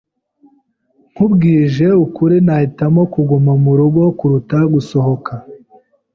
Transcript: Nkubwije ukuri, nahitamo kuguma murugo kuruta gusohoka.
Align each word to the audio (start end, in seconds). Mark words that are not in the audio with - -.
Nkubwije 1.11 1.87
ukuri, 2.05 2.35
nahitamo 2.45 3.01
kuguma 3.13 3.51
murugo 3.63 4.03
kuruta 4.17 4.57
gusohoka. 4.73 5.31